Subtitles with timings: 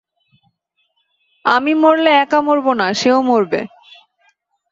[1.45, 3.61] আমি মরলে একা মরব না, সেও মরবে!